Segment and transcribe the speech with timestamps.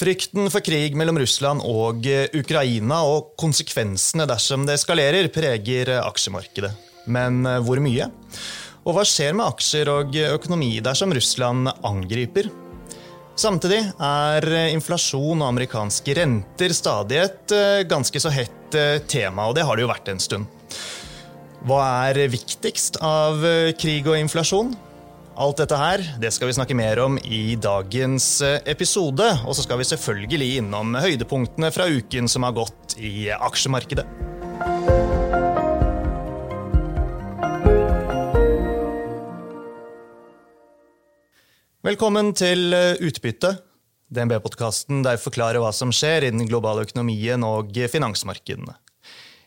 [0.00, 6.70] Frykten for krig mellom Russland og Ukraina og konsekvensene dersom det eskalerer, preger aksjemarkedet.
[7.12, 8.06] Men hvor mye?
[8.88, 12.48] Og hva skjer med aksjer og økonomi dersom Russland angriper?
[13.36, 17.54] Samtidig er inflasjon og amerikanske renter stadig et
[17.92, 20.48] ganske så hett tema, og det har det jo vært en stund.
[21.68, 23.44] Hva er viktigst av
[23.76, 24.72] krig og inflasjon?
[25.40, 29.24] Alt dette her det skal vi snakke mer om i dagens eh, episode.
[29.48, 34.04] Og så skal vi selvfølgelig innom høydepunktene fra uken som har gått i aksjemarkedet.
[41.88, 43.54] Velkommen til eh, Utbytte,
[44.12, 48.76] DNB-podkasten der jeg forklarer hva som skjer i den globale økonomien og finansmarkedene.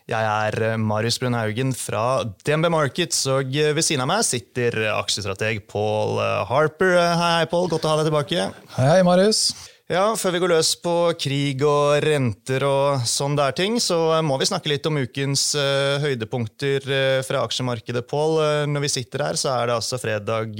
[0.04, 4.26] Jeg er eh, Marius Brun Haugen fra DNB Markets, og eh, ved siden av meg
[4.28, 6.98] sitter aksjestrateg Paul eh, Harper.
[7.16, 7.70] Hei, Paul.
[7.72, 8.50] Godt å ha deg tilbake.
[8.76, 9.46] Hei, Marius.
[9.88, 14.36] Ja, Før vi går løs på krig og renter og sånn der ting, så må
[14.40, 18.38] vi snakke litt om ukens uh, høydepunkter uh, fra aksjemarkedet, Paul.
[18.40, 20.56] Uh, når vi sitter her, så er det altså fredag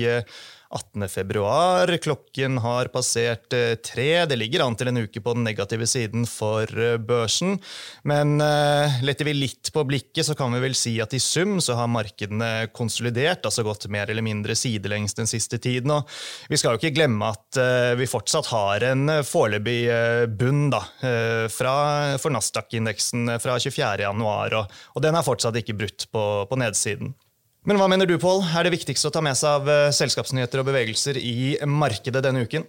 [0.74, 1.08] 18.
[1.08, 1.90] februar.
[2.02, 4.26] Klokken har passert eh, tre.
[4.26, 7.56] Det ligger an til en uke på den negative siden for eh, børsen.
[8.02, 11.56] Men uh, letter vi litt på blikket, så kan vi vel si at i sum
[11.62, 15.94] så har markedene konsolidert, altså gått mer eller mindre sidelengs den siste tiden.
[15.94, 16.10] Og
[16.50, 17.60] vi skal jo ikke glemme at
[17.98, 19.78] vi fortsatt har en foreløpig
[20.38, 20.80] bunn da,
[21.52, 21.74] fra,
[22.20, 27.14] for Nasdaq-indeksen fra 24.1, og, og den er fortsatt ikke brutt på, på nedsiden.
[27.64, 30.60] Men hva mener du, Pål, er det viktigste å ta med seg av eh, selskapsnyheter
[30.60, 32.66] og bevegelser i markedet denne uken?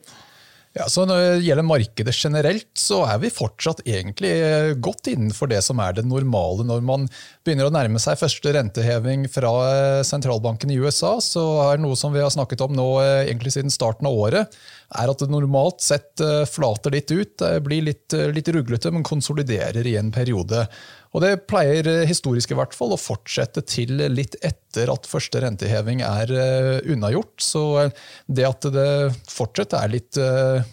[0.75, 5.51] Ja, så Når det gjelder markedet generelt, så er vi fortsatt egentlig eh, godt innenfor
[5.51, 6.63] det som er det normale.
[6.67, 7.09] Når man
[7.43, 12.15] begynner å nærme seg første renteheving fra eh, sentralbanken i USA, så er noe som
[12.15, 14.59] vi har snakket om nå egentlig siden starten av året,
[14.95, 19.95] er at det normalt sett flater litt ut, blir litt, litt ruglete, men konsoliderer i
[19.99, 20.67] en periode.
[21.15, 25.39] Og Det pleier eh, historisk i hvert fall å fortsette til litt etter at første
[25.45, 27.35] renteheving er eh, unnagjort.
[27.39, 28.89] Så eh, det at det
[29.31, 30.19] fortsatt er litt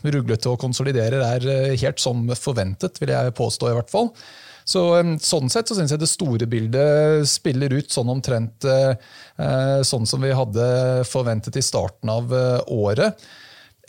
[0.03, 3.70] ruglete og konsoliderer, er helt som forventet, vil jeg påstå.
[3.70, 4.10] i hvert fall.
[4.64, 4.80] Så,
[5.19, 10.30] sånn sett så syns jeg det store bildet spiller ut sånn omtrent sånn som vi
[10.38, 10.66] hadde
[11.10, 12.30] forventet i starten av
[12.70, 13.19] året.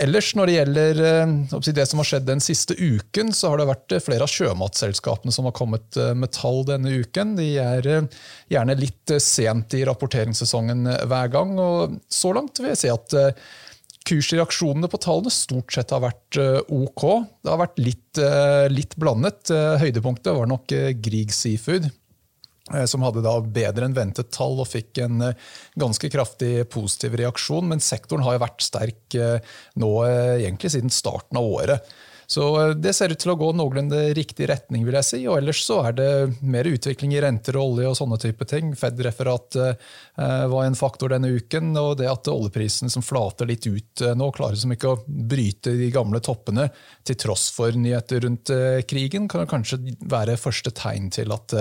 [0.01, 3.69] Ellers Når det gjelder eh, det som har skjedd den siste uken, så har det
[3.69, 7.35] vært eh, flere av sjømatselskapene som har kommet eh, med tall denne uken.
[7.37, 7.89] De er
[8.49, 11.53] gjerne litt sent i rapporteringssesongen hver gang.
[11.61, 13.17] og Så langt vil jeg si at
[14.03, 17.03] kursreaksjonene på tallene stort sett har vært ok.
[17.45, 18.21] Det har vært litt,
[18.73, 19.53] litt blandet.
[19.79, 20.73] Høydepunktet var nok
[21.05, 21.87] Grieg Seafood
[22.87, 27.67] som hadde da bedre enn ventet tall og fikk en eh, ganske kraftig positiv reaksjon.
[27.73, 29.53] Men sektoren har jo vært sterk eh,
[29.83, 31.93] nå egentlig siden starten av året.
[32.33, 35.19] Så det ser ut til å gå noenlunde riktig retning, vil jeg si.
[35.27, 36.07] Og ellers så er det
[36.41, 38.71] mer utvikling i renter og olje og sånne type ting.
[38.79, 39.59] Fed-referat
[40.49, 44.57] var en faktor denne uken, og det at oljeprisen som flater litt ut nå, klarer
[44.57, 46.69] som ikke å bryte de gamle toppene
[47.05, 48.49] til tross for nyheter rundt
[48.89, 51.53] krigen, kan kanskje være første tegn til at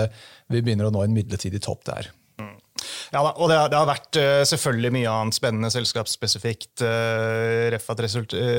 [0.49, 2.09] vi begynner å nå en midlertidig topp der.
[3.13, 6.83] Ja, og det, det, har vært uh, selvfølgelig mye annet spennende selskapsspesifikt.
[6.83, 8.01] Uh, ref at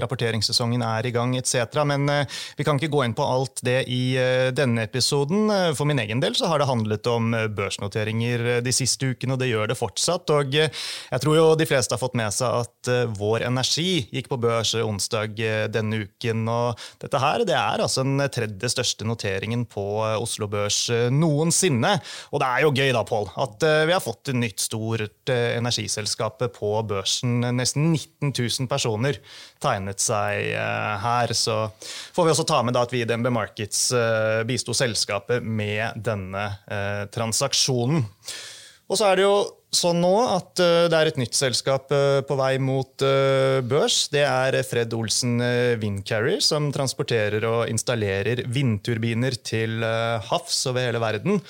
[0.05, 1.81] rapporteringssesongen er i gang etc.
[1.89, 4.17] Men uh, vi kan ikke gå inn på alt det i
[4.55, 5.49] denne episoden.
[5.77, 9.51] For min egen del så har det handlet om børsnoteringer de siste ukene, og det
[9.51, 10.31] gjør det fortsatt.
[10.35, 14.39] Og jeg tror jo de fleste har fått med seg at Vår Energi gikk på
[14.43, 15.39] børs onsdag
[15.73, 16.45] denne uken.
[16.51, 21.97] Og dette her det er altså den tredje største noteringen på Oslo Børs noensinne.
[22.33, 25.57] Og det er jo gøy da, Pål, at vi har fått en nytt stort eh,
[25.59, 27.43] energiselskap på børsen.
[27.57, 29.19] Nesten 19 000 personer
[29.63, 31.35] tegnet seg eh, her.
[31.37, 31.59] Så
[32.15, 36.47] får vi også ta med at vi i DNB Markets eh, bisto selskapet med denne
[37.15, 38.03] transaksjonen.
[38.91, 39.37] Og så er det jo
[39.75, 43.05] sånn nå at det er et nytt selskap på vei mot
[43.67, 43.97] børs.
[44.13, 45.41] Det er Fred Olsen
[45.81, 49.83] Windcarrier, som transporterer og installerer vindturbiner til
[50.29, 51.41] havs over hele verden.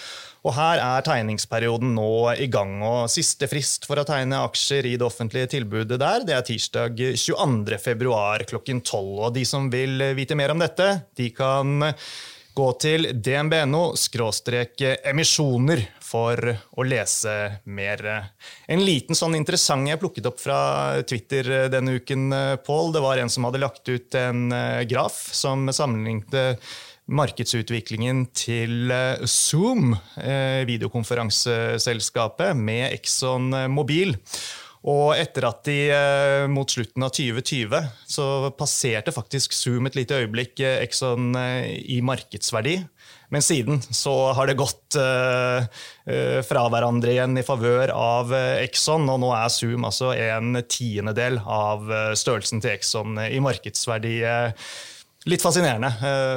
[0.45, 2.77] Og Her er tegningsperioden nå i gang.
[2.85, 7.01] og Siste frist for å tegne aksjer i det offentlige tilbudet der, det er tirsdag
[7.17, 9.09] 22.2 klokken 12.
[9.25, 11.89] Og De som vil vite mer om dette, de kan
[12.55, 13.83] gå til dnb.no
[15.11, 17.35] emisjoner for å lese
[17.67, 18.05] mer.
[18.71, 20.59] En liten sånn interessant jeg plukket opp fra
[21.03, 22.31] Twitter denne uken,
[22.67, 22.93] Paul.
[22.95, 24.49] Det var en som hadde lagt ut en
[24.87, 26.59] graf som sammenlignet
[27.11, 34.17] markedsutviklingen til eh, Zoom, eh, videokonferanseselskapet, med Exxon Mobil.
[34.85, 38.27] Og etter at de eh, mot slutten av 2020 så
[38.59, 42.77] passerte faktisk Zoom et lite øyeblikk eh, Exxon eh, i markedsverdi.
[43.33, 49.33] Men siden så har det gått fra hverandre igjen i favør av Exxon, og nå
[49.35, 54.15] er Zoom altså en tiendedel av størrelsen til Exxon i markedsverdi.
[55.27, 55.91] litt fascinerende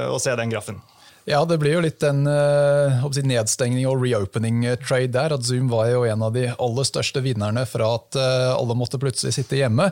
[0.10, 0.82] å se den grafen.
[1.28, 5.34] Ja, det blir jo litt en uh, nedstengning og reopening-trade der.
[5.36, 9.00] at Zoom var jo en av de aller største vinnerne fra at uh, alle måtte
[9.02, 9.90] plutselig sitte hjemme.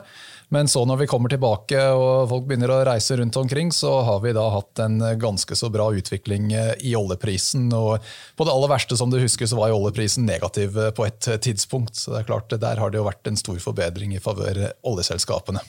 [0.48, 4.24] Men så når vi kommer tilbake og folk begynner å reise rundt omkring, så har
[4.24, 7.66] vi da hatt en ganske så bra utvikling eh, i oljeprisen.
[7.74, 7.98] Og
[8.38, 11.98] på det aller verste som du husker, så var jo oljeprisen negativ på et tidspunkt.
[11.98, 15.66] Så det er klart, der har det jo vært en stor forbedring i favør oljeselskapene.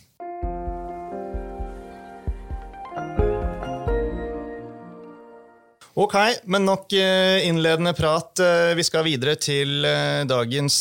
[5.97, 6.13] Ok,
[6.45, 8.37] men nok eh, innledende prat.
[8.39, 10.75] Eh, vi skal videre til eh, dagens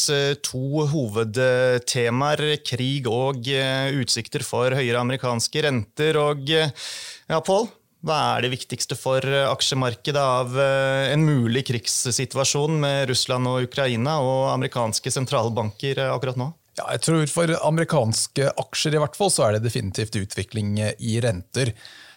[0.45, 2.43] to hovedtemaer.
[2.61, 3.49] Krig og
[3.97, 6.21] utsikter for høyere amerikanske renter.
[6.21, 7.65] Og ja, Pål,
[8.05, 14.51] hva er det viktigste for aksjemarkedet av en mulig krigssituasjon med Russland og Ukraina og
[14.53, 16.53] amerikanske sentralbanker akkurat nå?
[16.77, 21.23] Ja, jeg tror For amerikanske aksjer i hvert fall, så er det definitivt utvikling i
[21.25, 21.73] renter.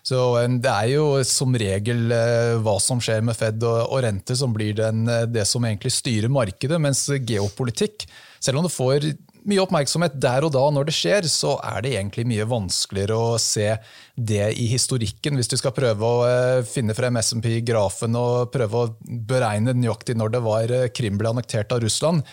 [0.09, 0.19] Så
[0.61, 4.73] Det er jo som regel eh, hva som skjer med Fed og, rente som blir
[4.79, 8.07] den, eh, det som egentlig styrer markedet, mens geopolitikk,
[8.41, 9.05] selv om det får
[9.49, 13.37] mye oppmerksomhet der og da når det skjer, så er det egentlig mye vanskeligere å
[13.41, 13.69] se
[14.15, 15.37] det i historikken.
[15.39, 18.93] Hvis du skal prøve å eh, finne frem SMP-grafen og prøve å
[19.29, 22.25] beregne nøyaktig når det var Krim ble annektert av Russland,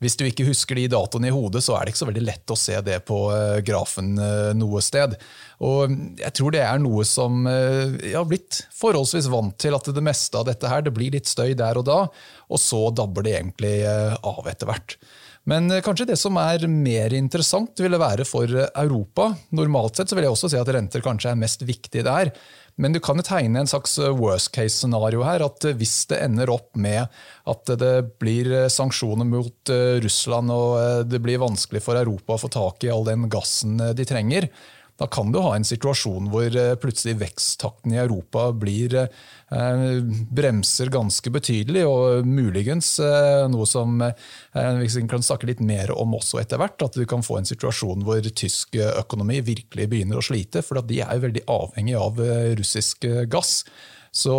[0.00, 2.52] hvis du ikke husker de datoene i hodet, så er det ikke så veldig lett
[2.52, 3.18] å se det på
[3.66, 4.14] grafen
[4.56, 5.18] noe sted.
[5.60, 9.90] Og jeg tror det er noe som eh, jeg har blitt forholdsvis vant til, at
[9.92, 12.04] det meste av dette her, det blir litt støy der og da,
[12.48, 14.96] og så dabber det egentlig eh, av etter hvert.
[15.50, 19.34] Men eh, kanskje det som er mer interessant, ville være for Europa.
[19.56, 22.32] Normalt sett så vil jeg også si at renter kanskje er mest viktig der.
[22.80, 25.44] Men du kan jo tegne en slags worst case-scenario her.
[25.44, 27.06] At hvis det ender opp med
[27.50, 32.86] at det blir sanksjoner mot Russland og det blir vanskelig for Europa å få tak
[32.86, 34.48] i all den gassen de trenger,
[35.00, 39.94] da kan du ha en situasjon hvor eh, plutselig veksttakten i Europa blir eh,
[40.28, 46.42] bremser ganske betydelig, og muligens eh, noe som vi kan snakke litt mer om også
[46.42, 50.60] etter hvert, at du kan få en situasjon hvor tysk økonomi virkelig begynner å slite,
[50.66, 52.20] for de er jo veldig avhengig av
[52.60, 53.62] russisk gass.
[54.12, 54.36] Så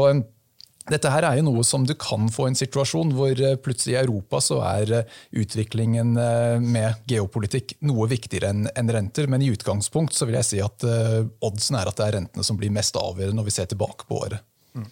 [0.89, 3.99] dette her er jo noe som du kan få en situasjon hvor eh, plutselig i
[4.01, 9.29] Europa så er eh, utviklingen eh, med geopolitikk noe viktigere enn renter.
[9.29, 10.85] Men i utgangspunkt så vil jeg si at
[11.45, 14.23] oddsen er at det er rentene som blir mest avgjørende når vi ser tilbake på
[14.23, 14.41] året.
[14.71, 14.85] Mm.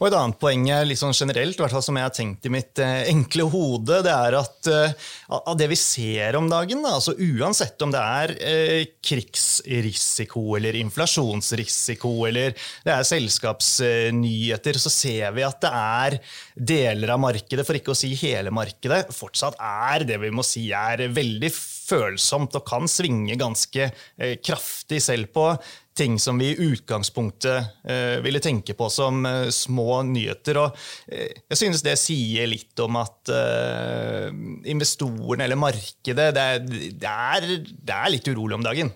[0.00, 3.44] Og Et annet poeng litt sånn generelt, som jeg har tenkt i mitt eh, enkle
[3.52, 7.92] hode, det er at eh, av det vi ser om dagen, da, altså uansett om
[7.92, 12.56] det er eh, krigsrisiko eller inflasjonsrisiko eller
[12.86, 16.20] det er selskapsnyheter, så ser vi at det er
[16.56, 20.70] deler av markedet, for ikke å si hele markedet, fortsatt er det vi må si
[20.72, 21.52] er veldig
[21.86, 25.50] følsomt og kan svinge ganske eh, kraftig selv på
[25.96, 30.60] ting som vi i utgangspunktet eh, ville tenke på som eh, små nyheter.
[30.62, 30.78] Og
[31.08, 34.28] eh, jeg synes det sier litt om at eh,
[34.72, 38.92] investorene, eller markedet, det er, det, er, det er, litt urolig om dagen.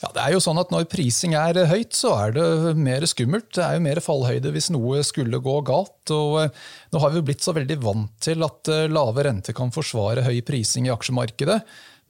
[0.00, 3.50] Ja, det er jo sånn at Når prising er høyt, så er det mer skummelt.
[3.52, 6.14] Det er jo mer fallhøyde hvis noe skulle gå galt.
[6.14, 9.72] og eh, Nå har vi blitt så veldig vant til at eh, lave renter kan
[9.74, 11.60] forsvare høy prising i aksjemarkedet.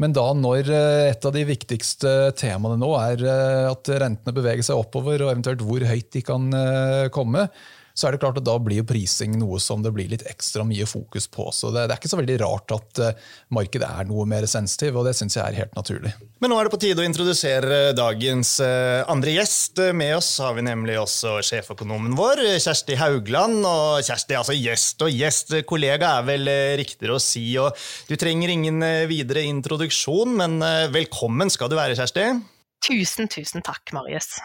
[0.01, 4.65] Men da når eh, et av de viktigste temaene nå er eh, at rentene beveger
[4.65, 7.47] seg oppover, og eventuelt hvor høyt de kan eh, komme,
[8.01, 10.65] så er det klart at da blir jo prising noe som det blir litt ekstra
[10.65, 11.51] mye fokus på.
[11.53, 13.01] Så det, det er ikke så veldig rart at
[13.53, 16.15] markedet er noe mer sensitiv, og det syns jeg er helt naturlig.
[16.41, 19.83] Men nå er det på tide å introdusere dagens andre gjest.
[19.97, 23.61] Med oss har vi nemlig også sjeføkonomen vår, Kjersti Haugland.
[23.69, 27.45] Og Kjersti, altså gjest og gjest, kollega er vel riktigere å si.
[27.61, 27.77] og
[28.09, 28.81] Du trenger ingen
[29.11, 30.57] videre introduksjon, men
[30.95, 32.31] velkommen skal du være, Kjersti.
[32.81, 34.39] Tusen, tusen takk, Marius.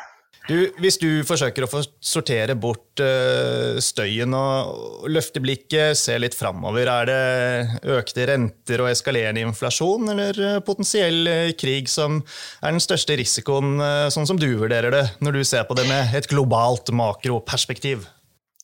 [0.45, 6.37] Du, hvis du forsøker å få sortere bort uh, støyen og løfte blikket, se litt
[6.37, 12.19] framover, er det økte renter og eskalerende inflasjon, eller uh, potensiell uh, krig som
[12.61, 13.79] er den største risikoen,
[14.13, 18.05] sånn som du vurderer det, når du ser på det med et globalt makroperspektiv?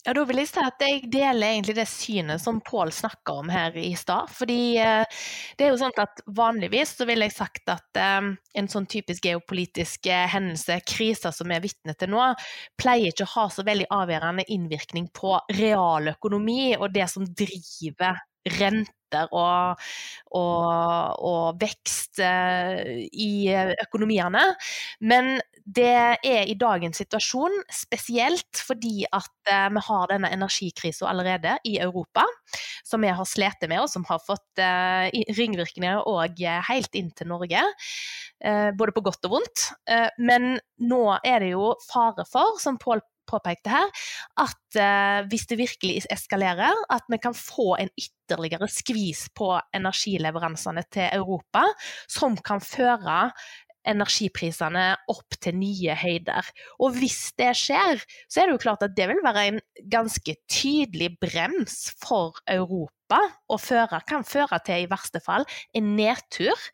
[0.02, 3.52] Ja, Da vil jeg si at jeg deler egentlig det synet som Pål snakka om
[3.54, 4.32] her i stad.
[4.34, 5.04] Fordi eh,
[5.58, 9.28] det er jo sånn at vanligvis så ville jeg sagt at eh, en sånn typisk
[9.30, 12.32] geopolitisk eh, hendelse, kriser som vi er vitne til nå,
[12.82, 18.18] pleier ikke å ha så veldig avgjørende innvirkning på realøkonomi og det som driver
[18.50, 19.82] renter og,
[20.32, 20.68] og,
[21.20, 23.52] og vekst eh, i
[23.84, 24.44] økonomiene.
[25.04, 25.34] Men
[25.66, 25.92] det
[26.26, 32.24] er i dagens situasjon spesielt fordi at eh, vi har denne energikrisa allerede i Europa,
[32.88, 37.32] som vi har slitt med, og som har fått eh, ringvirkninger òg helt inn til
[37.32, 37.68] Norge.
[38.42, 39.64] Både på godt og vondt.
[40.18, 44.04] Men nå er det jo fare for, som Pål påpekte her,
[44.44, 50.86] at eh, hvis det virkelig eskalerer, at vi kan få en ytterligere skvis på energileveransene
[50.92, 51.66] til Europa,
[52.12, 53.32] som kan føre
[53.88, 56.50] energiprisene opp til nye høyder.
[56.84, 59.62] Og hvis det skjer, så er det jo klart at det vil være en
[59.92, 63.22] ganske tydelig brems for Europa,
[63.52, 65.48] og føre, kan føre til i verste fall
[65.78, 66.70] en nedtur.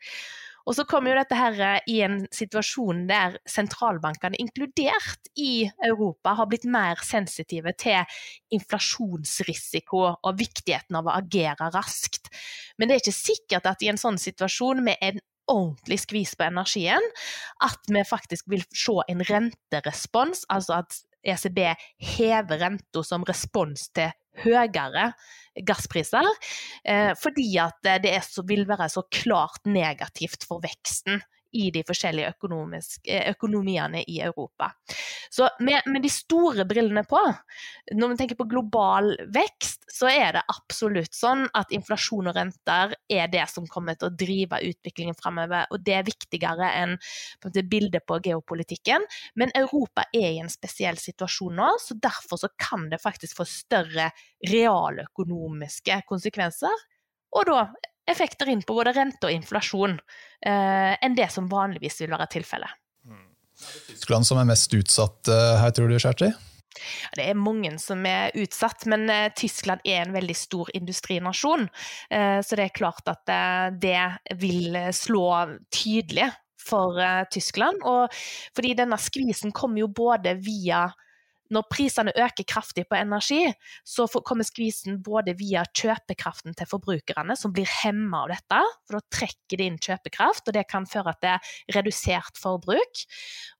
[0.68, 6.34] Og så kommer jo dette her eh, i en situasjon der sentralbankene, inkludert i Europa,
[6.36, 8.20] har blitt mer sensitive til
[8.54, 12.28] inflasjonsrisiko og viktigheten av å agere raskt.
[12.76, 16.44] Men det er ikke sikkert at i en sånn situasjon med en ordentlig skvis på
[16.44, 17.04] energien,
[17.64, 21.60] at vi faktisk vil se en renterespons, altså at ECB
[22.14, 25.10] hever renta som respons til høyere
[25.66, 26.26] gasspriser,
[26.86, 31.18] eh, fordi at det så, vil være så klart negativt for veksten
[31.52, 32.32] i de forskjellige
[33.08, 34.70] eh, økonomiene i Europa.
[35.30, 37.20] Så med, med, de store brillene på,
[37.94, 42.94] når vi tenker på global vekst, så er det absolutt sånn at inflasjon og renter
[43.08, 45.66] er det som kommer til å drive utviklingen framover.
[45.72, 46.96] Og det er viktigere enn
[47.42, 49.04] på bildet på geopolitikken.
[49.40, 53.48] Men Europa er i en spesiell situasjon nå, så derfor så kan det faktisk få
[53.48, 54.10] større
[54.48, 56.88] realøkonomiske konsekvenser.
[57.36, 57.60] Og da
[58.08, 62.76] effekter inn på både rente og inflasjon eh, enn det som vanligvis vil være tilfellet.
[63.88, 66.30] Tyskland som er mest utsatt eh, her, tror du, Kjersti?
[67.16, 71.66] Det er mange som er utsatt, men eh, Tyskland er en veldig stor industrinasjon.
[72.14, 73.24] Eh, så det er klart at
[73.82, 75.26] det vil slå
[75.74, 76.30] tydelig
[76.68, 77.00] for
[77.32, 77.82] Tyskland.
[77.88, 78.12] Og
[78.56, 80.86] fordi denne skvisen kommer jo både via
[81.54, 83.40] når prisene øker kraftig på energi,
[83.86, 88.60] så kommer skvisen både via kjøpekraften til forbrukerne, som blir hemma av dette.
[88.86, 93.04] For da trekker det inn kjøpekraft, og det kan føre til redusert forbruk.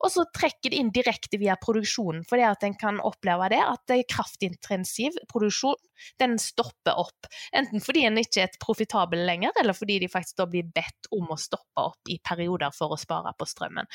[0.05, 3.63] Og så trekker det inn direkte via produksjonen, for det at en kan oppleve det
[3.65, 5.79] at kraftintensiv produksjon
[6.21, 7.29] den stopper opp.
[7.57, 11.31] Enten fordi en ikke er profitabel lenger, eller fordi de faktisk da blir bedt om
[11.33, 13.89] å stoppe opp i perioder for å spare på strømmen.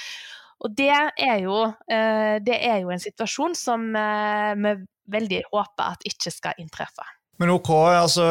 [0.63, 1.58] Og det er jo,
[1.91, 4.75] eh, det er jo en situasjon som eh, vi
[5.12, 7.05] veldig håper at ikke skal inntreffe.
[7.42, 8.24] Men ok, altså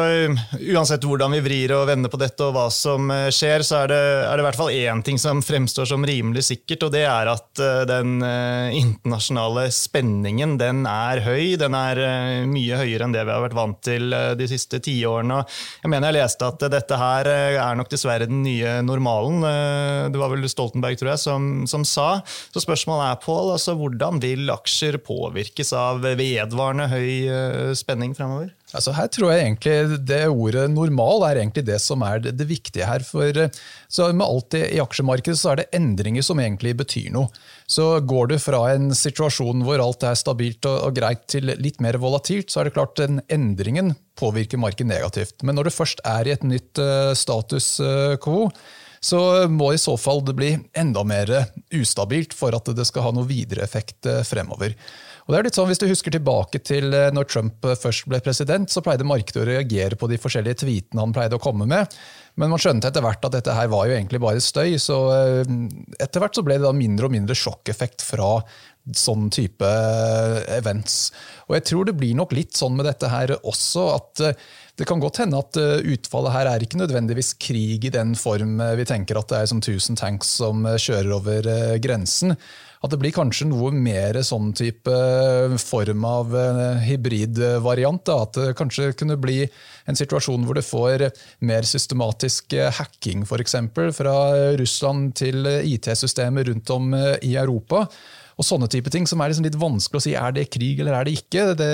[0.63, 3.91] uansett hvordan vi vrir og vender på dette og hva som eh, skjer, så er
[3.91, 7.01] det, er det i hvert fall én ting som fremstår som rimelig sikkert, og det
[7.03, 11.57] er at uh, den uh, internasjonale spenningen den er høy.
[11.59, 11.99] Den er
[12.47, 15.41] mye høyere enn det vi har vært vant til de siste tiårene.
[15.83, 19.43] Jeg mener jeg leste at dette her er nok dessverre den nye normalen.
[20.13, 22.09] det var vel Stoltenberg, tror jeg, som, som sa.
[22.55, 28.53] Så spørsmålet er, Pål, altså, hvordan vil aksjer påvirkes av vedvarende høy spenning fremover?
[28.73, 32.47] Altså her tror jeg egentlig Det ordet 'normal' er egentlig det som er det, det
[32.49, 33.05] viktige her.
[33.05, 33.49] For
[33.87, 37.29] så med alt i, aksjemarkedet så er det endringer som egentlig betyr noe.
[37.67, 41.81] Så går du fra en situasjon hvor alt er stabilt og, og greit til litt
[41.81, 45.43] mer volatilt, så er det klart den endringen påvirker markedet negativt.
[45.43, 48.49] Men når du først er i et nytt uh, status uh, quo,
[49.03, 51.27] så må i så fall det bli enda mer
[51.75, 54.77] ustabilt for at det skal ha noe videre effekt fremover.
[55.23, 58.09] Og det er litt sånn, Hvis du husker tilbake til eh, når Trump eh, først
[58.11, 61.67] ble president, så pleide markedet å reagere på de forskjellige tweetene han pleide å komme
[61.69, 61.95] med.
[62.39, 64.75] Men man skjønte etter hvert at dette her var jo egentlig bare støy.
[64.81, 65.55] Så eh,
[66.03, 68.35] etter hvert så ble det da mindre og mindre sjokkeffekt fra
[68.99, 69.67] sånn type
[70.51, 71.13] events.
[71.47, 74.23] Og jeg tror det blir nok litt sånn med dette her også, at
[74.75, 78.83] det kan godt hende at utfallet her er ikke nødvendigvis krig i den form vi
[78.89, 81.47] tenker at det er som 1000 tanks som kjører over
[81.79, 82.35] grensen.
[82.83, 88.11] At det blir kanskje noe mer sånn type eh, form av eh, hybridvariant.
[88.11, 89.45] At det kanskje kunne bli
[89.87, 91.07] en situasjon hvor du får
[91.47, 93.55] mer systematisk eh, hacking f.eks.
[93.95, 94.17] fra
[94.59, 96.91] Russland til IT-systemer rundt om
[97.23, 97.87] i Europa
[98.33, 100.97] og sånne type ting som er liksom litt vanskelig å si er det krig eller
[100.97, 101.45] er det ikke.
[101.57, 101.69] Det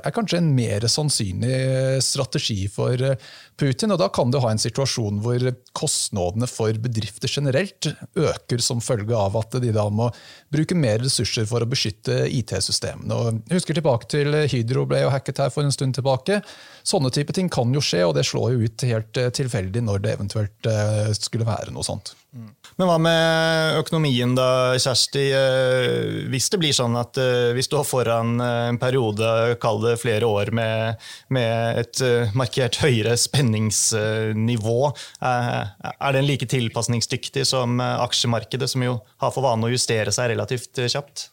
[0.00, 3.92] er kanskje en mer sannsynlig strategi for eh, Putin.
[3.94, 5.44] og Da kan du ha en situasjon hvor
[5.76, 10.08] kostnadene for bedrifter generelt øker som følge av at de da må
[10.52, 13.20] bruke mer ressurser for å beskytte IT-systemene.
[13.48, 16.40] Jeg husker tilbake til Hydro ble jo hacket her for en stund tilbake.
[16.82, 20.02] Sånne type ting kan jo skje, og det slår jo ut helt eh, tilfeldig når
[20.02, 22.16] det eventuelt eh, skulle være noe sånt.
[22.32, 25.26] Men hva med økonomien da, Kjersti?
[25.36, 27.18] Eh, hvis det blir sånn at
[27.52, 29.28] vi står foran eh, en periode,
[29.62, 32.02] kall det flere år, med, med et
[32.38, 34.78] markert høyere spenningsnivå,
[35.22, 40.82] er den like tilpasningsdyktig som aksjemarkedet, som jo har for vane å justere seg relativt
[40.86, 41.28] kjapt?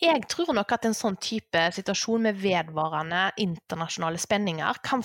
[0.00, 5.04] Jeg tror nok at en sånn type situasjon med vedvarende internasjonale spenninger kan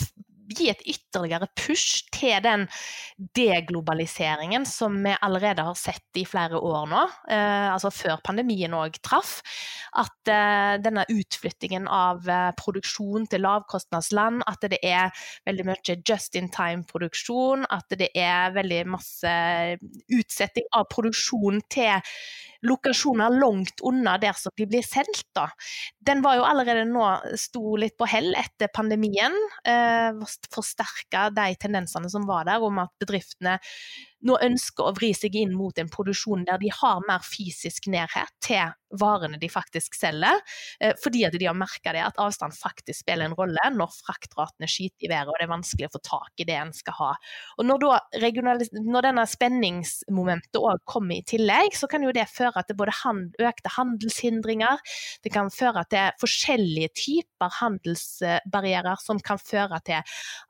[0.49, 2.65] gi et ytterligere push til den
[3.37, 8.99] deglobaliseringen som vi allerede har sett i flere år nå, eh, altså før pandemien òg
[9.05, 9.39] traff.
[9.99, 15.13] At eh, denne utflyttingen av eh, produksjon til lavkostnadsland, at det er
[15.49, 19.33] veldig mye just in time-produksjon, at det er veldig masse
[20.13, 21.99] utsetting av produksjon til
[22.65, 25.23] lokasjoner langt unna der som de blir sendt.
[25.35, 25.47] Da.
[26.05, 27.05] Den var jo allerede nå
[27.39, 29.35] sto litt på hell etter pandemien.
[29.67, 30.11] Eh,
[30.53, 33.59] Forsterka de tendensene som var der, om at bedriftene
[34.27, 38.33] nå ønsker å vri seg inn mot en produksjon der de har mer fysisk nærhet
[38.43, 40.39] til varene de faktisk selger,
[40.81, 44.69] eh, fordi at de har merka det at avstand faktisk spiller en rolle når fraktratene
[44.69, 47.11] skyter i været og det er vanskelig å få tak i det en skal ha.
[47.57, 47.99] Og Når, da,
[48.73, 53.37] når denne spenningsmomentet òg kommer i tillegg, så kan jo det føre til både hand,
[53.37, 54.81] økte handelshindringer,
[55.23, 60.01] det kan føre til forskjellige typer handelsbarrierer som kan føre til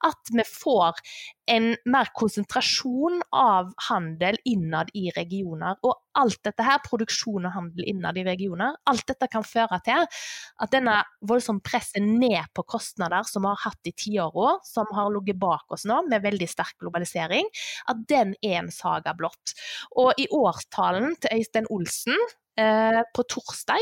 [0.07, 1.03] at vi får
[1.49, 3.58] en mer konsentrasjon av
[3.89, 5.77] handel innad i regioner.
[5.85, 10.05] Og alt dette her, produksjon og handel innad i regioner, alt dette kan føre til
[10.05, 10.97] at denne
[11.29, 15.65] voldsomme presset ned på kostnader som vi har hatt i tiåra, som har ligget bak
[15.75, 17.47] oss nå, med veldig sterk globalisering,
[17.91, 19.55] at den er en saga blått.
[19.99, 22.17] Og i årstalen til Øystein Olsen
[22.59, 23.79] Eh, på torsdag,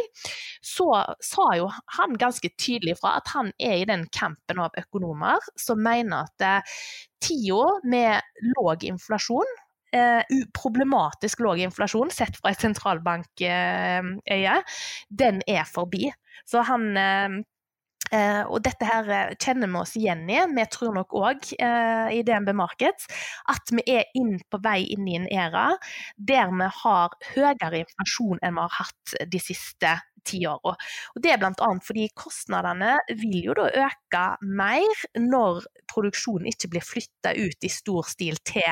[0.61, 5.41] så sa jo han ganske tydelig fra at han er i den campen av økonomer
[5.57, 6.75] som mener at eh,
[7.23, 9.49] tida med låg inflasjon
[10.57, 14.55] problematisk lav inflasjon sett fra et sentralbankøye,
[15.23, 16.11] den er forbi.
[16.47, 17.43] Så han
[18.13, 20.39] Uh, og dette her uh, kjenner vi oss igjen i.
[20.57, 23.07] Vi tror nok òg eh, i DNB Markets
[23.51, 25.69] at vi er inn på vei inn i en æra
[26.17, 29.97] der vi har høyere inflasjon enn vi har hatt de siste
[30.27, 30.75] tiåra.
[31.15, 31.69] Det er bl.a.
[31.83, 38.07] fordi kostnadene vil jo da øke mer når produksjonen ikke blir flytta ut i stor
[38.09, 38.67] stil til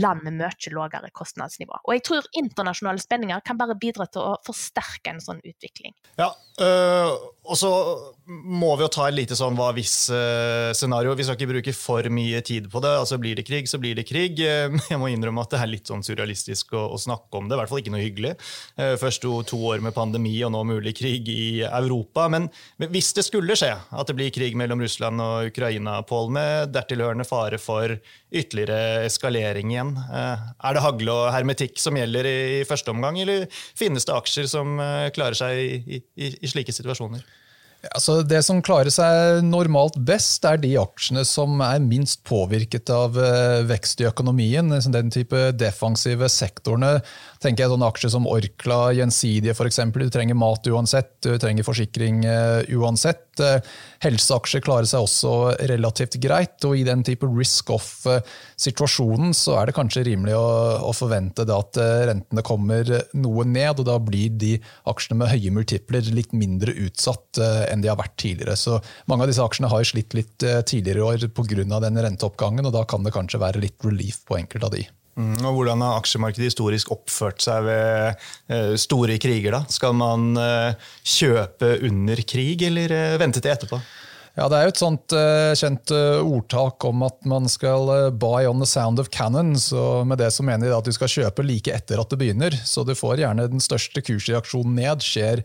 [0.00, 1.82] land med mye lavere kostnadsnivå.
[1.84, 5.94] Og jeg tror internasjonale spenninger kan bare bidra til å forsterke en sånn utvikling.
[6.18, 7.14] Ja, øh,
[7.46, 7.72] og så
[8.26, 11.14] må vi jo ta et lite sånn hva hvis-scenario.
[11.18, 12.92] Vi skal ikke bruke for mye tid på det.
[13.02, 14.40] altså Blir det krig, så blir det krig.
[14.92, 17.56] Jeg må innrømme at det er litt sånn surrealistisk å, å snakke om det.
[17.56, 18.34] I hvert fall ikke noe hyggelig.
[19.00, 22.26] Først to, to år med pandemi og nå mulig krig i Europa.
[22.32, 22.48] Men,
[22.80, 26.74] men, hvis det skulle skje at det blir krig mellom Russland og Ukraina, Pål, med
[26.74, 27.96] dertilhørende fare for
[28.32, 33.46] ytterligere eskalering igjen, eh, er det hagle og hermetikk som gjelder i første omgang, eller
[33.78, 37.24] finnes det aksjer som eh, klarer seg i, i, i slike situasjoner?
[37.94, 43.18] Altså det som klarer seg normalt best, er de aksjene som er minst påvirket av
[43.20, 44.68] eh, vekst i økonomien.
[44.92, 47.00] Den type defensive sektorene.
[47.42, 49.80] tenker jeg sånne Aksjer som Orkla, Gjensidige f.eks.
[49.92, 53.40] Du trenger mat uansett, du trenger forsikring eh, uansett.
[53.44, 53.60] Eh,
[54.06, 55.32] helseaksjer klarer seg også
[55.68, 61.76] relativt greit, og i den type risk-off-situasjonen så er det kanskje rimelig å forvente at
[62.08, 62.82] rentene kommer
[63.16, 64.52] noe ned, og da blir de
[64.88, 67.32] aksjene med høye multipler litt mindre utsatt
[67.70, 68.56] enn de har vært tidligere.
[68.58, 71.80] Så Mange av disse aksjene har slitt litt eh, tidligere i år pga.
[71.80, 74.86] den renteoppgangen, og da kan det kanskje være litt relief på enkelte av de.
[75.16, 79.56] Mm, og Hvordan har aksjemarkedet historisk oppført seg ved uh, store kriger?
[79.56, 79.62] da?
[79.72, 83.80] Skal man uh, kjøpe under krig, eller vente til etterpå?
[84.36, 85.12] Ja, Det er jo et sånt
[85.56, 89.54] kjent ordtak om at man skal buy on the sound of cannon.
[89.56, 92.52] så Med det så mener de at du skal kjøpe like etter at det begynner.
[92.52, 95.40] Så du får gjerne den største kursreaksjonen ned skjer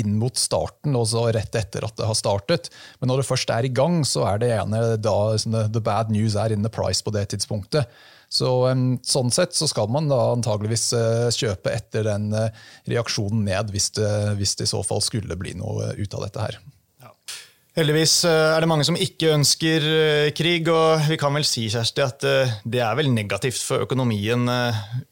[0.00, 2.70] inn mot starten, og så rett etter at det har startet.
[3.00, 6.36] Men når det først er i gang, så er det ene da the bad news
[6.38, 7.90] er in the price på det tidspunktet.
[8.34, 8.50] Så
[9.06, 13.92] Sånn sett så skal man da antageligvis eh, kjøpe etter den eh, reaksjonen ned, hvis
[13.98, 16.58] det, hvis det i så fall skulle bli noe ut av dette her.
[17.74, 19.86] Heldigvis eh, er det mange som ikke ønsker
[20.34, 22.26] krig, og vi kan vel si Kjersti, at
[22.62, 24.46] det er vel negativt for økonomien,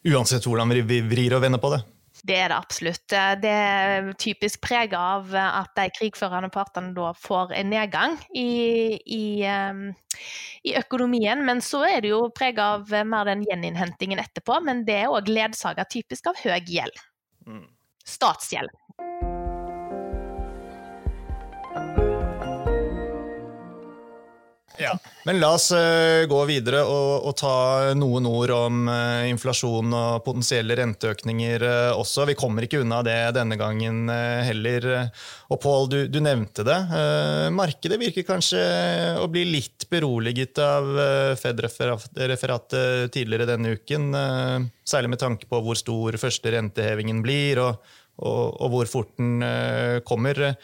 [0.08, 1.82] uansett hvordan vi vrir og vender på det?
[2.22, 3.04] Det er det absolutt.
[3.42, 9.24] Det er typisk preget av at de krigførende partene da får en nedgang i, i,
[9.42, 9.88] ehm,
[10.62, 11.42] i økonomien.
[11.42, 14.60] Men så er det jo preget av mer den gjeninnhentingen etterpå.
[14.62, 17.02] Men det er òg ledsaga typisk av høy gjeld.
[17.48, 17.66] Mm.
[18.06, 18.70] Statsgjeld.
[24.78, 24.98] Ja.
[25.24, 30.24] Men la oss uh, gå videre og, og, ta noen ord om uh, inflasjon og
[30.26, 32.24] potensielle renteøkninger uh, også.
[32.30, 34.88] Vi kommer ikke unna det denne gangen heller.
[35.52, 36.78] Og Pål, du, du, nevnte det.
[37.52, 38.60] markedet virker kanskje
[39.20, 40.88] å bli litt beroliget av
[41.38, 44.08] Fed-referatet tidligere denne uken.
[44.88, 47.92] særlig med tanke på hvor stor første rentehevingen blir, og,
[48.24, 49.44] og, og hvor fort den
[50.08, 50.56] kommer.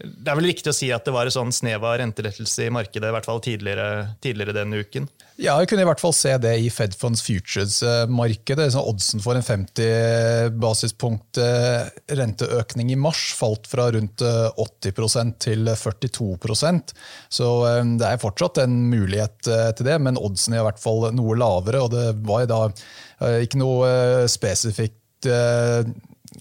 [0.00, 2.72] Det er vel riktig å si at det var en sånn snev av rentelettelse i
[2.72, 5.08] markedet i hvert fall tidligere, tidligere denne uken?
[5.40, 8.68] Ja, jeg kunne i hvert fall se det i Fed Funds Futures-markedet.
[8.76, 15.72] Oddsen for en 50 basispunkt eh, renteøkning i mars falt fra rundt 80 eh, til
[15.72, 16.94] 42%
[17.32, 21.08] Så eh, det er fortsatt en mulighet til det, men oddsen er i hvert fall
[21.16, 21.84] noe lavere.
[21.84, 22.62] og Det var da
[23.40, 24.96] ikke noe spesifikt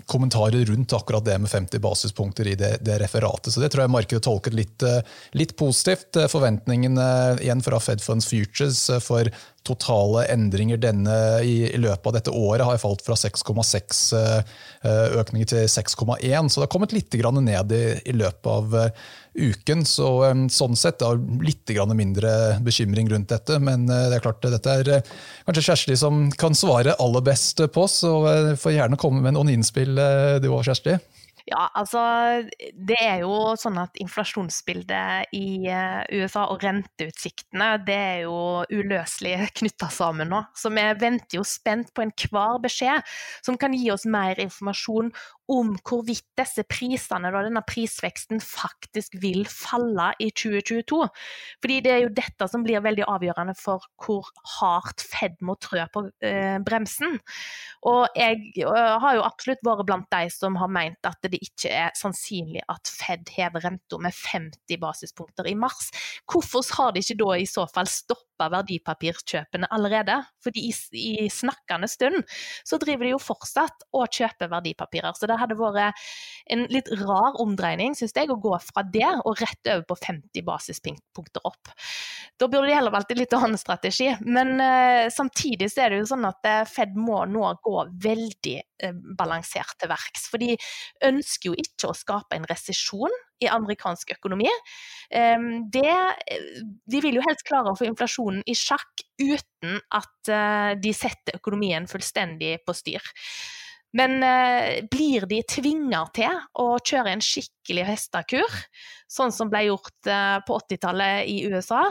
[0.06, 3.54] kommentarer rundt akkurat det med 50 basispunkter i det, det referatet.
[3.54, 5.02] Så det tror jeg markedet tolket litt, eh,
[5.38, 6.16] litt positivt.
[6.16, 7.10] Eh, Forventningene
[7.42, 9.32] igjen fra Fed Funds Futures eh, for
[9.68, 14.02] totale endringer denne, i, i, løpet av dette året har falt fra 6,6
[15.20, 18.78] økninger til 6,1, så det har kommet litt ned i, i løpet av
[19.40, 19.86] uken.
[19.86, 20.08] Så,
[20.52, 22.32] sånn sett er litt mindre
[22.66, 23.60] bekymring rundt dette.
[23.60, 24.92] Men det er klart, dette er
[25.46, 28.16] kanskje Kjersti som kan svare aller best på, så
[28.60, 29.96] får gjerne komme med noen innspill
[30.42, 30.98] du òg, Kjersti.
[31.50, 32.02] Ja, altså
[32.78, 38.36] det er jo sånn at inflasjonsbildet i eh, USA og renteutsiktene det er jo
[38.70, 40.44] uløselig knytta sammen nå.
[40.54, 43.02] Så vi venter jo spent på enhver beskjed
[43.46, 45.10] som kan gi oss mer informasjon
[45.50, 51.00] om hvorvidt disse prisene, denne prisveksten, faktisk vil falle i 2022.
[51.64, 55.82] Fordi det er jo dette som blir veldig avgjørende for hvor hardt Fed må trø
[55.94, 57.18] på eh, bremsen.
[57.90, 61.74] Og jeg eh, har jo absolutt vært blant de som har meint at det ikke
[61.74, 65.90] er sannsynlig at Fed hever renta med 50 basispunkter i mars.
[66.30, 67.90] Hvorfor har de ikke da i så fall
[68.40, 70.16] stoppa verdipapirkjøpene allerede?
[70.44, 72.24] Fordi i, i snakkende stund
[72.66, 75.14] så driver de jo fortsatt og kjøper verdipapirer.
[75.16, 76.00] Så det hadde vært
[76.50, 80.46] en litt rar omdreining, syns jeg, å gå fra det og rett over på 50
[80.48, 81.74] basispunkter opp.
[82.40, 84.08] Da burde de heller valgt en litt annen strategi.
[84.24, 88.56] Men uh, samtidig så er det jo sånn at uh, Fed må nå gå veldig
[88.86, 90.30] uh, balansert til verks.
[90.32, 90.56] For de
[91.10, 94.50] ønsker jo ikke å skape en resesjon i amerikansk økonomi.
[95.12, 95.96] Um, det,
[96.92, 100.30] de vil jo helst klare å få inflasjonen i sjakk uten at
[100.80, 103.04] de setter økonomien fullstendig på styr.
[103.98, 108.58] Men eh, blir de tvinga til å kjøre en skikkelig hestekur,
[109.10, 111.88] sånn som ble gjort eh, på 80-tallet i USA,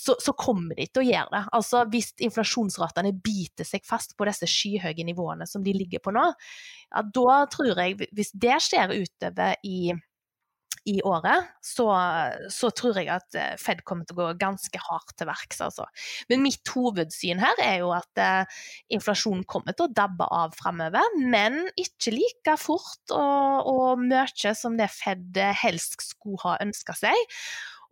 [0.00, 1.42] så, så, kommer de til å gjøre det.
[1.56, 6.26] Altså Hvis inflasjonsratene biter seg fast på disse skyhøye nivåene som de ligger på nå,
[6.90, 9.92] ja, da tror jeg, hvis det skjer utover i
[10.88, 11.86] i året, så,
[12.52, 15.60] så, tror jeg at eh, Fed kommer til å gå ganske hardt til verks.
[15.64, 15.86] Altså.
[16.30, 18.60] Men mitt hovedsyn her er jo at eh,
[18.96, 24.78] inflasjonen kommer til å dabbe av framover, men ikke like fort og, og mye som
[24.80, 27.28] det Fed helst skulle ha ønska seg.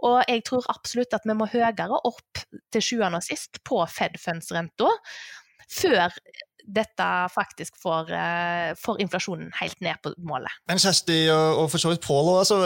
[0.07, 2.43] Og jeg tror absolutt at vi må høyere opp
[2.75, 4.91] til sjuende og sist på Fed funds-renta
[5.69, 6.15] før
[6.67, 10.53] dette faktisk får, eh, får, inflasjonen helt ned på målet.
[10.69, 12.59] Men Kjersti og, for så vidt Pål, altså,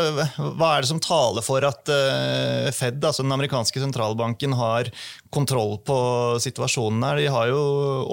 [0.59, 4.91] hva er det som taler for at uh, Fed, altså den amerikanske sentralbanken, har
[5.35, 5.99] kontroll på
[6.43, 7.21] situasjonen her?
[7.23, 7.63] De har jo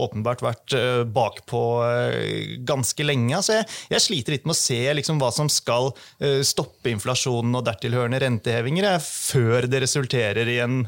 [0.05, 3.33] åpenbart vært uh, bakpå uh, ganske lenge.
[3.39, 5.91] Altså, jeg, jeg, sliter litt med å se liksom, hva som skal
[6.45, 10.83] stoppe inflasjonen og dertilhørende rentehevinger før det resulterer i en,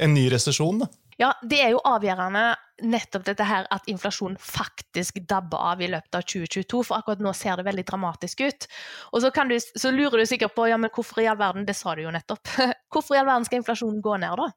[0.00, 0.82] en ny resesjon.
[1.20, 6.16] Ja, det er jo avgjørende nettopp dette her at inflasjonen faktisk dabber av i løpet
[6.16, 8.68] av 2022, for akkurat nå ser det veldig dramatisk ut.
[9.12, 11.76] Og så, du, så lurer du sikkert på ja, men hvorfor i all verden, det
[11.76, 12.48] sa du jo nettopp,
[12.92, 14.48] hvorfor i all verden skal inflasjonen gå ned da?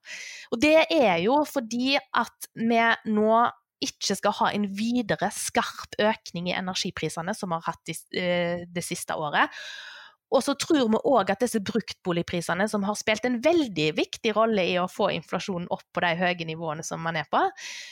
[0.56, 2.80] Og det er jo fordi at vi
[3.12, 3.44] nå
[3.84, 8.86] ikke skal ha en videre skarp økning i energiprisene som vi har hatt eh, det
[8.88, 9.52] siste året.
[10.34, 14.66] Og så tror vi òg at disse bruktboligprisene, som har spilt en veldig viktig rolle
[14.72, 17.42] i å få inflasjonen opp på de høye nivåene som man er på,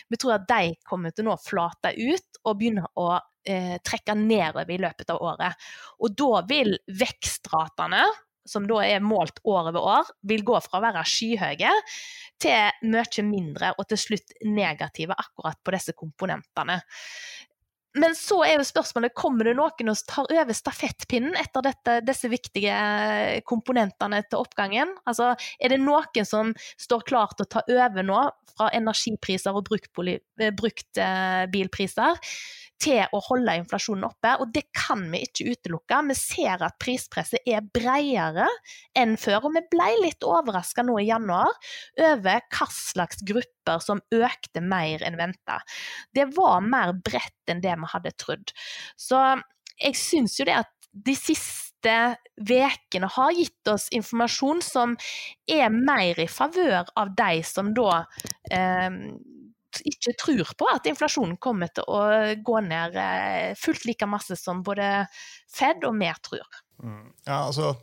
[0.10, 3.12] vi tror at de kommer til å flate ut og begynne å
[3.46, 5.70] eh, trekke nedover i løpet av året.
[6.02, 8.04] Og da vil vekstratene
[8.48, 11.74] som da er målt år over år, vil gå fra å være skyhøye
[12.42, 16.80] til mye mindre og til slutt negative akkurat på disse komponentene.
[18.00, 22.30] Men så er jo spørsmålet kommer det noen og tar over stafettpinnen etter dette, disse
[22.32, 22.76] viktige
[23.48, 24.94] komponentene til oppgangen?
[25.04, 28.22] Altså, er det noen som står klar til å ta over nå
[28.54, 29.68] fra energipriser og
[30.58, 32.20] bruktbilpriser
[32.82, 36.00] til å holde inflasjonen oppe, og det kan vi ikke utelukke.
[36.10, 38.48] Vi ser at prispresset er bredere
[38.98, 41.52] enn før, og vi ble litt overraska nå i januar
[42.02, 45.60] over hva slags grupper som økte mer enn venta.
[46.16, 48.54] Det var mer bredt enn det vi hadde trodd.
[48.98, 49.22] Så
[49.78, 54.94] jeg syns jo det at de siste ukene har gitt oss informasjon som
[55.50, 58.04] er mer i favør av de som da
[58.54, 58.90] eh,
[59.88, 62.02] ikke tror på at inflasjonen kommer til å
[62.44, 65.08] gå ned eh, fullt like masse som både
[65.52, 66.46] Fed og mer tror.
[66.84, 67.12] Mm.
[67.26, 67.76] Ja, altså,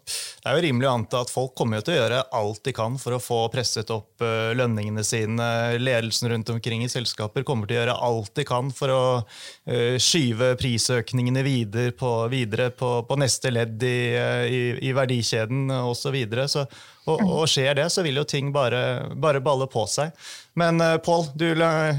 [0.42, 2.72] det er jo rimelig å anta at folk kommer jo til å gjøre alt de
[2.74, 5.46] kan for å få presset opp uh, lønningene sine.
[5.78, 9.94] Ledelsen rundt omkring i selskaper kommer til å gjøre alt de kan for å uh,
[10.02, 16.08] skyve prisøkningene videre på, videre på, på neste ledd i, uh, i, i verdikjeden osv.
[16.08, 16.46] Så, videre.
[16.48, 16.64] så
[17.08, 20.12] og, og, skjer det, så vil jo ting bare, bare balle på seg.
[20.58, 21.46] Men uh, Pål, du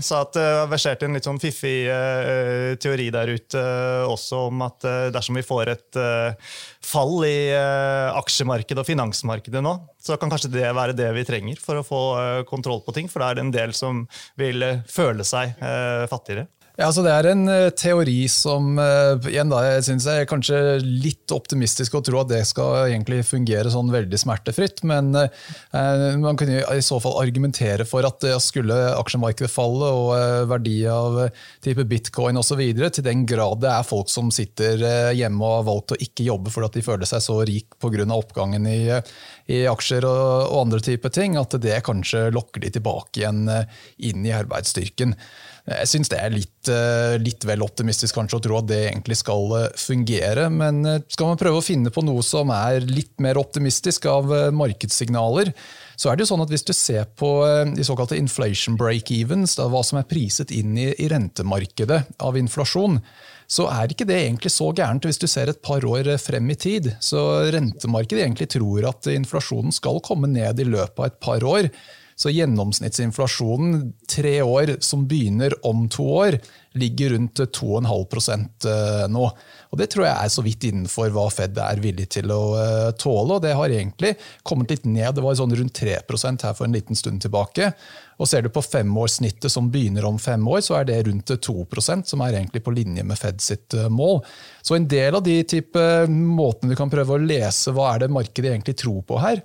[0.06, 4.46] sa at det uh, verserte en litt sånn fiffig uh, teori der ute uh, også
[4.50, 6.00] om at dersom vi får et
[6.86, 11.80] fall i aksjemarkedet og finansmarkedet nå, så kan kanskje det være det vi trenger for
[11.80, 12.02] å få
[12.50, 13.10] kontroll på ting.
[13.12, 14.06] For da er det en del som
[14.39, 15.60] vil føle seg
[16.12, 16.48] fattigere.
[16.80, 20.60] Ja, altså Det er en uh, teori som uh, igjen da, jeg synes er kanskje
[20.80, 24.80] litt optimistisk å tro at det skal egentlig fungere sånn veldig smertefritt.
[24.88, 30.78] Men eh, man kunne i så fall argumentere for at skulle aksjemarkedet falle og verdi
[30.89, 31.20] av
[31.65, 32.62] type bitcoin osv.
[32.80, 34.82] til den grad det er folk som sitter
[35.15, 38.08] hjemme og har valgt å ikke jobbe fordi de føler seg så rik pga.
[38.15, 38.80] oppgangen i,
[39.52, 44.26] i aksjer og, og, andre typer ting, at det kanskje lokker de tilbake igjen inn
[44.26, 45.18] i arbeidsstyrken.
[45.69, 49.19] Jeg syns det er litt, eh, litt, vel optimistisk kanskje å tro at det egentlig
[49.19, 50.47] skal eh, fungere.
[50.49, 54.34] Men eh, skal man prøve å finne på noe som er litt mer optimistisk av
[54.55, 55.51] markedssignaler,
[55.99, 57.29] så er det jo sånn at hvis du ser på
[57.75, 63.01] de såkalte inflation break-evens, hva som er priset inn i, rentemarkedet av inflasjon,
[63.51, 66.55] så er ikke det egentlig så gærent hvis du ser et par år frem i
[66.55, 66.93] tid.
[67.03, 67.19] Så
[67.51, 71.67] rentemarkedet egentlig tror at inflasjonen skal komme ned i løpet av et par år.
[72.19, 76.36] Så gjennomsnittsinflasjonen tre år som begynner om to år,
[76.75, 79.23] ligger rundt 2,5 eh, nå.
[79.71, 82.89] Og Det tror jeg er så vidt innenfor hva Fed er villig til å eh,
[82.99, 83.38] tåle.
[83.38, 84.12] og Det har egentlig
[84.43, 85.15] kommet litt ned.
[85.15, 87.71] Det var sånn rundt 3% her for en liten stund tilbake.
[88.19, 92.12] Og Ser du på femårssnittet som begynner om fem år, så er det rundt 2%
[92.12, 94.19] som er egentlig på linje med Fed sitt eh, mål.
[94.60, 98.12] Så en del av de type måtene du kan prøve å lese hva er det
[98.12, 99.39] markedet egentlig tror på her,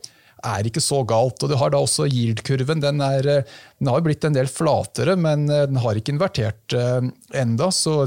[0.45, 1.43] er ikke så galt.
[1.43, 2.83] Og du har da også yield-kurven.
[2.85, 3.43] Den, eh,
[3.79, 7.05] den, har blitt en del flatere, men eh, den har ikke invertert uh,
[7.35, 8.05] enda, så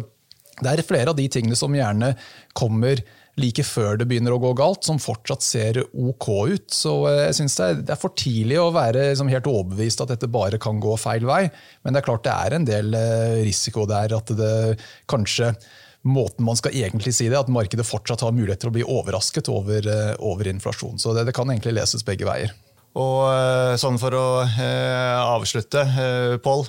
[0.58, 2.16] det er flere av de tingene som gjerne
[2.58, 3.04] kommer
[3.38, 6.72] like før det begynner å gå galt, som fortsatt ser ok ut.
[6.74, 10.58] Så jeg synes det, er for tidlig å være liksom, helt overbevist at dette bare
[10.62, 11.44] kan gå feil vei.
[11.86, 12.98] Men det er klart det er en del
[13.46, 14.56] risiko der at det
[15.06, 15.54] kanskje
[16.06, 19.50] måten man skal egentlig si det, at markedet fortsatt har mulighet til å bli overrasket
[19.52, 21.00] over, eh, over inflasjon.
[21.00, 22.54] Så det, det, kan egentlig leses begge veier.
[22.98, 26.64] Og eh, sånn For å eh, avslutte, eh, Pål.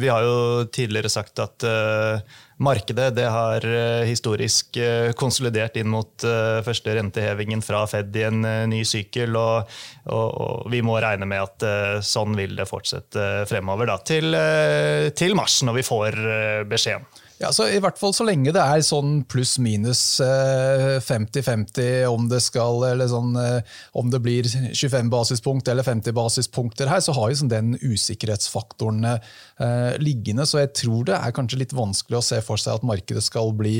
[0.00, 2.20] Vi har jo tidligere sagt at eh,
[2.62, 4.76] markedet det har eh, historisk
[5.18, 6.26] konsolidert inn mot
[6.66, 9.38] første rentehevingen fra Fed i en ny sykkel.
[9.38, 9.72] Og,
[10.10, 14.36] og, og, vi må regne med at sånn vil det fortsette fremover da, til,
[15.16, 16.22] til mars, når vi får
[16.70, 17.21] beskjeden.
[17.40, 22.42] Ja, så I hvert fall så lenge det er sånn pluss-minus 50-50 eh, om det
[22.44, 27.50] sånn, eh, om det blir 25 basispunkt eller 50 basispunkter her, så har jo sånn
[27.52, 30.46] den usikkerhetsfaktoren eh, liggende.
[30.46, 33.50] Så jeg tror det er kanskje litt vanskelig å se for seg at markedet skal
[33.56, 33.76] bli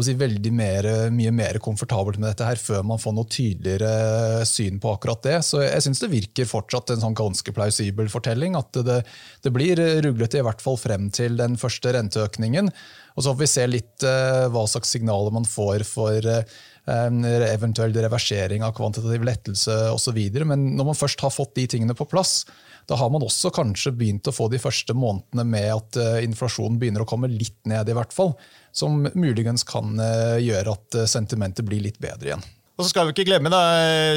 [0.00, 4.80] si, veldig mer, mye mer komfortabelt med dette her før man får noe tydeligere syn
[4.80, 5.36] på akkurat det.
[5.44, 8.56] Så jeg syns det virker fortsatt en sånn ganske plausibel fortelling.
[8.56, 9.02] At det,
[9.44, 12.72] det blir ruglete i hvert fall frem til den første renteøkningen.
[13.12, 16.40] Og så får vi se litt uh, hva slags signaler man får for uh,
[16.88, 20.18] eventuell reversering av kvantitativ lettelse osv.
[20.40, 22.46] Men når man først har fått de tingene på plass,
[22.90, 26.80] da har man også kanskje begynt å få de første månedene med at uh, inflasjonen
[26.80, 28.34] begynner å komme litt ned, i hvert fall.
[28.72, 29.98] Som muligens kan
[30.40, 32.44] gjøre at sentimentet blir litt bedre igjen.
[32.82, 33.60] Og så skal vi ikke glemme da,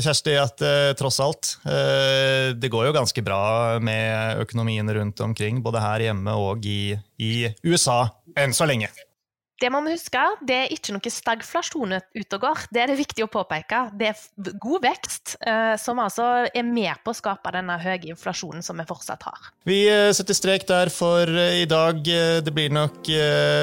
[0.02, 5.60] Kjersti, at eh, tross alt, eh, det går jo ganske bra med økonomien rundt omkring,
[5.62, 7.34] både her hjemme og i, i
[7.68, 8.08] USA,
[8.40, 8.90] enn så lenge.
[9.62, 12.64] Det må vi huske, det er ikke noe stagflasjon ute og går.
[12.76, 13.86] Det er det viktig å påpeke.
[13.96, 18.66] Det er god vekst, eh, som altså er med på å skape denne høye inflasjonen
[18.66, 19.48] som vi fortsatt har.
[19.64, 22.02] Vi eh, setter strek der for eh, i dag.
[22.04, 23.08] Det blir nok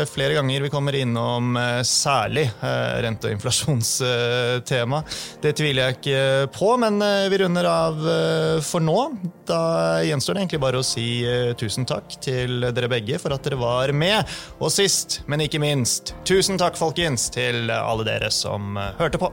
[0.09, 5.03] flere ganger vi kommer innom særlig rente- og inflasjonstema.
[5.43, 6.23] Det tviler jeg ikke
[6.55, 6.99] på, men
[7.31, 8.01] vi runder av
[8.65, 8.99] for nå.
[9.49, 9.61] Da
[10.07, 11.07] gjenstår det egentlig bare å si
[11.61, 14.31] tusen takk til dere begge for at dere var med.
[14.63, 16.15] Og sist, men ikke minst, minst.
[16.25, 19.33] Tusen takk, folkens, til alle dere som eh, hørte på.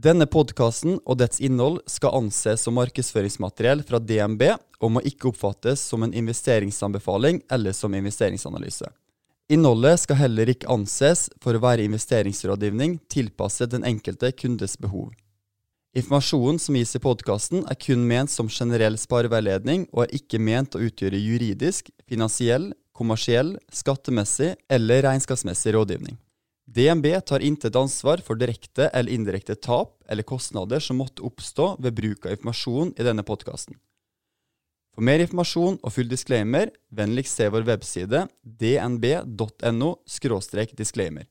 [0.00, 4.46] Denne podkasten og dets innhold skal anses som markedsføringsmateriell fra DNB
[4.80, 8.88] og må ikke oppfattes som en investeringsanbefaling eller som investeringsanalyse.
[9.52, 15.10] Innholdet skal heller ikke anses for å være investeringsrådgivning tilpasset den enkelte kundes behov.
[15.90, 20.76] Informasjonen som gis i podkasten er kun ment som generell spareveiledning og er ikke ment
[20.78, 26.14] å utgjøre juridisk, finansiell, kommersiell, skattemessig eller regnskapsmessig rådgivning.
[26.70, 31.98] DNB tar intet ansvar for direkte eller indirekte tap eller kostnader som måtte oppstå ved
[31.98, 33.74] bruk av informasjon i denne podkasten.
[34.94, 39.90] For mer informasjon og full disclaimer, vennligst se vår webside dnb.no–
[40.78, 41.26] disclaimer.